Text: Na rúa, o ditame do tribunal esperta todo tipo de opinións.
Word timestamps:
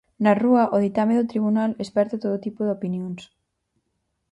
Na 0.23 0.33
rúa, 0.41 0.63
o 0.75 0.77
ditame 0.85 1.13
do 1.17 1.29
tribunal 1.31 1.71
esperta 1.83 2.21
todo 2.23 2.43
tipo 2.45 2.59
de 2.63 2.73
opinións. 2.77 3.21